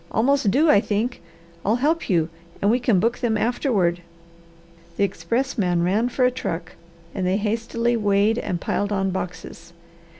Almost 0.11 0.49
due 0.49 0.67
I 0.67 0.79
think. 0.81 1.21
I'll 1.63 1.75
help 1.75 2.09
you 2.09 2.29
and 2.59 2.71
we 2.71 2.79
can 2.79 2.99
book 2.99 3.19
them 3.19 3.37
afterward." 3.37 4.01
The 4.97 5.03
expressman 5.03 5.83
ran 5.83 6.09
for 6.09 6.25
a 6.25 6.31
truck 6.31 6.71
and 7.13 7.27
they 7.27 7.37
hastily 7.37 7.95
weighed 7.95 8.39
and 8.39 8.59
piled 8.59 8.91
on 8.91 9.11
boxes. 9.11 9.73